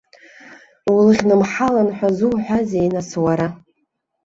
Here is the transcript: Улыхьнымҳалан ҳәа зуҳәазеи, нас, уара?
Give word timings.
Улыхьнымҳалан 0.93 1.89
ҳәа 1.97 2.09
зуҳәазеи, 2.17 2.87
нас, 2.93 3.09
уара? 3.23 3.47